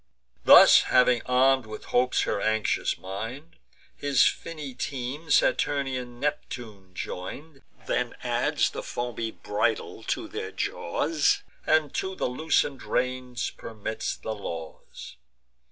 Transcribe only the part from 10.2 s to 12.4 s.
their jaws, And to the